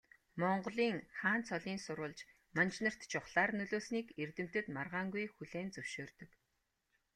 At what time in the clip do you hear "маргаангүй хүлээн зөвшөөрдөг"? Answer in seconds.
4.75-6.29